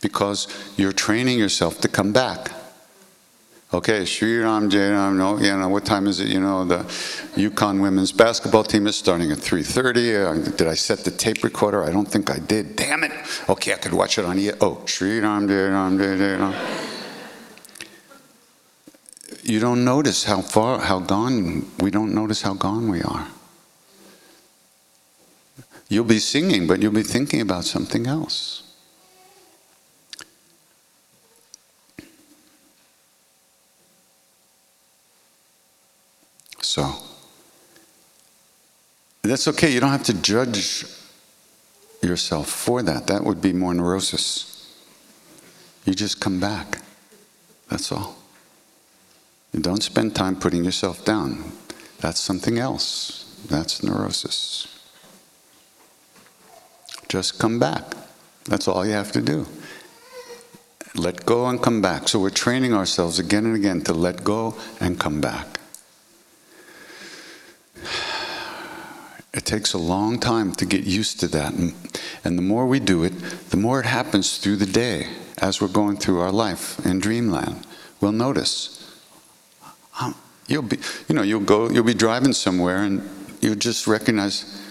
because 0.00 0.48
you're 0.76 0.92
training 0.92 1.38
yourself 1.38 1.81
to 1.81 1.88
come 1.88 2.12
back. 2.12 2.52
Okay, 3.74 4.05
Sri 4.05 4.37
Ram 4.37 4.68
Jai 4.68 4.90
Ram, 4.90 5.16
no, 5.16 5.38
you 5.38 5.57
know, 5.57 5.68
what 5.68 5.87
time 5.87 6.07
is 6.07 6.20
it? 6.20 6.28
You 6.28 6.40
know, 6.40 6.62
the 6.62 6.81
UConn 7.37 7.81
women's 7.81 8.12
basketball 8.12 8.64
team 8.64 8.87
is 8.87 8.96
starting 8.96 9.33
at 9.33 9.38
3.30. 9.38 10.50
Uh, 10.50 10.57
did 10.57 10.68
I 10.68 10.74
set 10.74 10.98
the 10.98 11.11
tape 11.11 11.42
recorder? 11.42 11.83
I 11.83 11.90
don't 11.90 12.05
think 12.07 12.31
I 12.31 12.38
did. 12.38 12.76
Damn 12.76 13.02
it. 13.02 13.12
Okay, 13.48 13.72
I 13.72 13.76
could 13.76 13.94
watch 13.94 14.18
it 14.18 14.26
on 14.26 14.38
E. 14.38 14.50
Oh, 14.61 14.83
Sri 14.85 15.20
Ram 15.20 15.48
Jai 15.48 15.68
Ram 15.68 15.96
Jai 15.96 16.35
Ram. 16.37 16.55
You 19.42 19.59
don't 19.59 19.87
notice 19.87 20.24
how 20.24 20.42
far, 20.42 20.78
how 20.78 20.98
gone, 20.98 21.66
we 21.81 21.90
don't 21.90 22.14
notice 22.14 22.42
how 22.42 22.52
gone 22.52 22.90
we 22.90 23.00
are. 23.02 23.26
You'll 25.92 26.05
be 26.05 26.20
singing, 26.20 26.66
but 26.66 26.81
you'll 26.81 26.90
be 26.90 27.02
thinking 27.02 27.42
about 27.42 27.66
something 27.66 28.07
else. 28.07 28.62
So, 36.62 36.94
that's 39.20 39.46
okay. 39.48 39.70
You 39.70 39.81
don't 39.81 39.90
have 39.90 40.05
to 40.05 40.14
judge 40.14 40.87
yourself 42.00 42.48
for 42.48 42.83
that. 42.83 43.07
That 43.09 43.22
would 43.22 43.42
be 43.42 43.52
more 43.52 43.74
neurosis. 43.74 44.74
You 45.85 45.92
just 45.92 46.22
come 46.22 46.40
back. 46.40 46.81
That's 47.68 47.92
all. 47.92 48.16
You 49.52 49.61
don't 49.61 49.83
spend 49.83 50.16
time 50.16 50.37
putting 50.37 50.64
yourself 50.64 51.05
down. 51.05 51.52
That's 52.00 52.18
something 52.18 52.57
else. 52.57 53.44
That's 53.50 53.83
neurosis. 53.83 54.82
Just 57.12 57.38
come 57.38 57.59
back. 57.59 57.83
That's 58.46 58.66
all 58.66 58.87
you 58.87 58.92
have 58.92 59.12
to 59.12 59.20
do. 59.20 59.46
Let 60.94 61.27
go 61.27 61.46
and 61.46 61.62
come 61.62 61.83
back. 61.83 62.09
So 62.09 62.18
we're 62.18 62.31
training 62.31 62.72
ourselves 62.72 63.18
again 63.18 63.44
and 63.44 63.55
again 63.55 63.83
to 63.83 63.92
let 63.92 64.25
go 64.25 64.57
and 64.81 64.98
come 64.98 65.20
back. 65.20 65.46
It 69.35 69.44
takes 69.44 69.75
a 69.75 69.79
long 69.79 70.20
time 70.20 70.53
to 70.55 70.64
get 70.64 70.85
used 70.85 71.20
to 71.20 71.29
that. 71.29 71.53
And, 71.53 71.75
the 72.38 72.40
more 72.40 72.66
we 72.66 72.81
do 72.81 73.05
it, 73.05 73.12
the 73.51 73.59
more 73.59 73.79
it 73.79 73.85
happens 73.85 74.38
through 74.38 74.57
the 74.57 74.64
day 74.64 75.09
as 75.37 75.61
we're 75.61 75.68
going 75.68 75.98
through 75.98 76.20
our 76.20 76.33
life 76.33 76.81
in 76.87 76.98
dreamland. 76.98 77.66
We'll 78.01 78.12
notice. 78.12 78.90
Um, 80.01 80.14
you'll 80.48 80.62
be, 80.62 80.79
you 81.11 81.14
know, 81.14 81.20
you'll 81.20 81.40
go, 81.40 81.68
you'll 81.68 81.85
be 81.85 81.92
driving 81.92 82.33
somewhere 82.33 82.79
and 82.85 83.07
you'll 83.42 83.57
just 83.57 83.87
recognize 83.87 84.62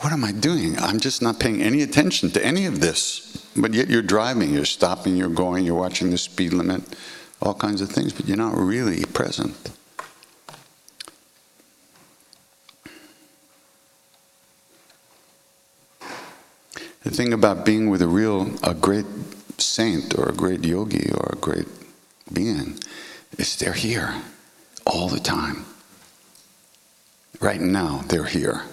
what 0.00 0.12
am 0.12 0.24
I 0.24 0.32
doing? 0.32 0.78
I'm 0.78 1.00
just 1.00 1.22
not 1.22 1.40
paying 1.40 1.62
any 1.62 1.82
attention 1.82 2.30
to 2.32 2.44
any 2.44 2.66
of 2.66 2.80
this. 2.80 3.48
But 3.56 3.72
yet 3.72 3.88
you're 3.88 4.02
driving, 4.02 4.52
you're 4.52 4.66
stopping, 4.66 5.16
you're 5.16 5.30
going, 5.30 5.64
you're 5.64 5.74
watching 5.74 6.10
the 6.10 6.18
speed 6.18 6.52
limit, 6.52 6.82
all 7.40 7.54
kinds 7.54 7.80
of 7.80 7.88
things, 7.88 8.12
but 8.12 8.28
you're 8.28 8.36
not 8.36 8.56
really 8.56 9.04
present. 9.06 9.56
The 17.02 17.10
thing 17.10 17.32
about 17.32 17.64
being 17.64 17.88
with 17.88 18.02
a 18.02 18.08
real, 18.08 18.50
a 18.62 18.74
great 18.74 19.06
saint 19.58 20.18
or 20.18 20.28
a 20.28 20.34
great 20.34 20.64
yogi 20.64 21.10
or 21.12 21.30
a 21.32 21.36
great 21.36 21.68
being 22.30 22.78
is 23.38 23.56
they're 23.56 23.72
here 23.72 24.14
all 24.84 25.08
the 25.08 25.20
time. 25.20 25.64
Right 27.40 27.60
now, 27.60 28.02
they're 28.08 28.24
here 28.24 28.64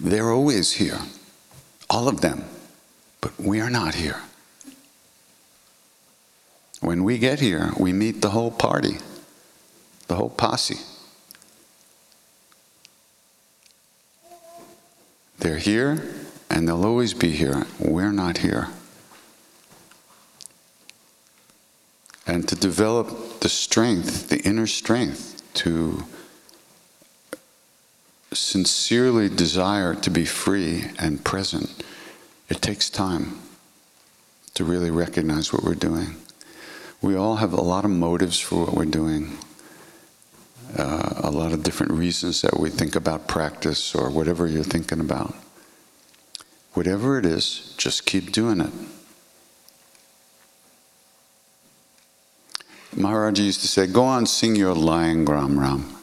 They're 0.00 0.30
always 0.30 0.72
here, 0.72 1.00
all 1.90 2.08
of 2.08 2.20
them, 2.20 2.44
but 3.20 3.38
we 3.38 3.60
are 3.60 3.70
not 3.70 3.94
here. 3.94 4.22
When 6.80 7.02
we 7.02 7.18
get 7.18 7.40
here, 7.40 7.72
we 7.76 7.92
meet 7.92 8.22
the 8.22 8.30
whole 8.30 8.52
party, 8.52 8.98
the 10.06 10.14
whole 10.14 10.30
posse. 10.30 10.78
They're 15.38 15.58
here 15.58 16.02
and 16.50 16.66
they'll 16.66 16.84
always 16.84 17.14
be 17.14 17.30
here. 17.30 17.66
We're 17.78 18.12
not 18.12 18.38
here. 18.38 18.68
And 22.26 22.48
to 22.48 22.54
develop 22.54 23.40
the 23.40 23.48
strength, 23.48 24.28
the 24.28 24.40
inner 24.40 24.66
strength 24.66 25.42
to 25.54 26.04
sincerely 28.32 29.28
desire 29.28 29.94
to 29.94 30.10
be 30.10 30.24
free 30.24 30.84
and 30.98 31.24
present, 31.24 31.82
it 32.48 32.60
takes 32.60 32.90
time 32.90 33.38
to 34.54 34.64
really 34.64 34.90
recognize 34.90 35.52
what 35.52 35.62
we're 35.62 35.74
doing. 35.74 36.16
We 37.00 37.16
all 37.16 37.36
have 37.36 37.52
a 37.52 37.60
lot 37.60 37.84
of 37.84 37.90
motives 37.90 38.40
for 38.40 38.64
what 38.64 38.74
we're 38.74 38.84
doing, 38.84 39.38
uh, 40.76 41.14
a 41.22 41.30
lot 41.30 41.52
of 41.52 41.62
different 41.62 41.92
reasons 41.92 42.42
that 42.42 42.58
we 42.58 42.70
think 42.70 42.96
about 42.96 43.28
practice 43.28 43.94
or 43.94 44.10
whatever 44.10 44.46
you're 44.46 44.64
thinking 44.64 45.00
about. 45.00 45.34
Whatever 46.74 47.18
it 47.18 47.24
is, 47.24 47.74
just 47.76 48.04
keep 48.04 48.32
doing 48.32 48.60
it. 48.60 48.72
Maharaji 52.94 53.44
used 53.44 53.60
to 53.60 53.68
say, 53.68 53.86
Go 53.86 54.02
on, 54.04 54.26
sing 54.26 54.56
your 54.56 54.74
lying 54.74 55.24
Ram 55.24 55.58
Ram. 55.58 55.97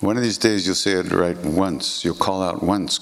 One 0.00 0.16
of 0.16 0.22
these 0.22 0.38
days 0.38 0.66
you'll 0.66 0.74
say 0.74 0.92
it 0.92 1.10
right 1.10 1.38
once, 1.38 2.04
you'll 2.04 2.14
call 2.14 2.42
out 2.42 2.62
once, 2.62 3.00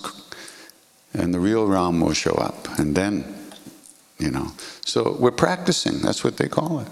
and 1.12 1.34
the 1.34 1.40
real 1.40 1.66
Ram 1.66 2.00
will 2.00 2.12
show 2.12 2.34
up. 2.34 2.78
And 2.78 2.94
then, 2.94 3.24
you 4.18 4.30
know. 4.30 4.52
So 4.84 5.16
we're 5.18 5.32
practicing, 5.32 6.00
that's 6.00 6.22
what 6.22 6.36
they 6.36 6.48
call 6.48 6.80
it. 6.80 6.88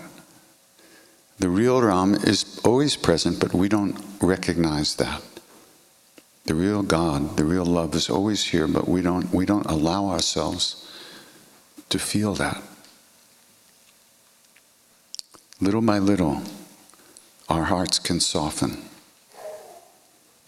The 1.39 1.49
real 1.49 1.81
Ram 1.83 2.15
is 2.15 2.61
always 2.65 2.97
present, 2.97 3.41
but 3.41 3.55
we 3.55 3.69
don't 3.69 3.97
recognize 4.21 4.97
that. 4.97 5.23
The 6.45 6.55
real 6.55 6.83
God, 6.83 7.37
the 7.37 7.45
real 7.45 7.65
love 7.65 7.95
is 7.95 8.11
always 8.11 8.45
here, 8.45 8.67
but 8.67 8.89
we 8.89 9.03
don't, 9.03 9.33
we 9.33 9.47
don't 9.47 9.67
allow 9.67 10.07
ourselves 10.07 10.89
to 11.89 11.99
feel 11.99 12.35
that. 12.35 12.61
Little 15.61 15.81
by 15.81 16.01
little, 16.01 16.43
our 17.49 17.65
hearts 17.65 18.01
can 18.01 18.19
soften, 18.19 18.83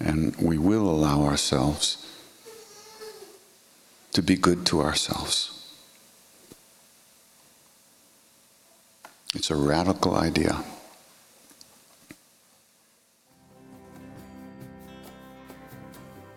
and 0.04 0.36
we 0.36 0.58
will 0.58 0.88
allow 0.88 1.22
ourselves 1.22 2.06
to 4.12 4.22
be 4.22 4.36
good 4.36 4.66
to 4.66 4.82
ourselves. 4.82 5.50
It's 9.34 9.50
a 9.50 9.56
radical 9.56 10.14
idea. 10.14 10.62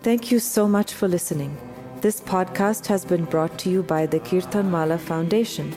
Thank 0.02 0.32
you 0.32 0.38
so 0.38 0.66
much 0.66 0.94
for 0.94 1.06
listening. 1.06 1.56
This 2.00 2.20
podcast 2.20 2.86
has 2.86 3.04
been 3.04 3.24
brought 3.24 3.58
to 3.58 3.70
you 3.70 3.82
by 3.82 4.06
the 4.06 4.20
Kirtan 4.20 4.72
Wallah 4.72 4.98
Foundation. 4.98 5.74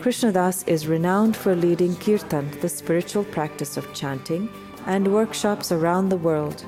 Krishna 0.00 0.32
Das 0.32 0.62
is 0.64 0.86
renowned 0.86 1.36
for 1.36 1.54
leading 1.54 1.94
kirtan, 1.96 2.50
the 2.60 2.68
spiritual 2.68 3.24
practice 3.24 3.76
of 3.76 3.92
chanting, 3.92 4.48
and 4.86 5.12
workshops 5.12 5.72
around 5.72 6.08
the 6.08 6.16
world. 6.16 6.64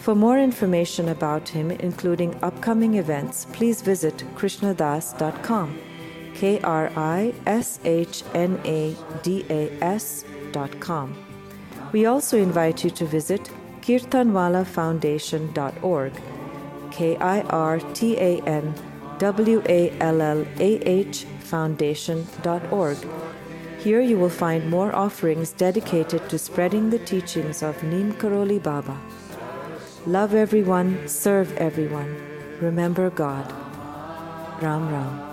For 0.00 0.14
more 0.14 0.38
information 0.38 1.08
about 1.10 1.50
him, 1.50 1.70
including 1.70 2.34
upcoming 2.42 2.94
events, 2.94 3.44
please 3.52 3.82
visit 3.82 4.24
krishnadas.com. 4.34 5.78
K 6.34 6.58
R 6.60 6.90
I 6.96 7.34
S 7.44 7.78
H 7.84 8.24
N 8.34 8.58
A 8.64 8.96
D 9.22 9.44
A 9.50 9.70
S.com. 9.82 11.14
We 11.92 12.06
also 12.06 12.38
invite 12.38 12.82
you 12.82 12.88
to 12.90 13.04
visit 13.04 13.50
kirtanwallahfoundation.org 13.82 16.12
K 16.90 17.16
I 17.16 17.42
R 17.42 17.78
T 17.92 18.16
A 18.16 18.40
N 18.46 18.74
W 19.18 19.62
A 19.68 19.90
L 20.00 20.22
L 20.22 20.46
A 20.58 20.80
H 20.88 21.26
Foundation.org. 21.40 22.96
Here 23.78 24.00
you 24.00 24.18
will 24.18 24.30
find 24.30 24.70
more 24.70 24.96
offerings 24.96 25.52
dedicated 25.52 26.26
to 26.30 26.38
spreading 26.38 26.88
the 26.88 27.00
teachings 27.00 27.62
of 27.62 27.82
Neem 27.82 28.14
Karoli 28.14 28.62
Baba. 28.62 28.98
Love 30.06 30.34
everyone, 30.34 31.06
serve 31.06 31.54
everyone, 31.58 32.16
remember 32.60 33.10
God. 33.10 33.52
Ram 34.62 34.88
Ram. 34.88 35.29